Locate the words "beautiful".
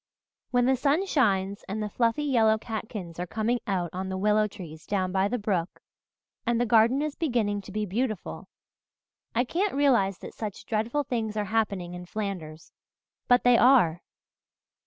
7.85-8.47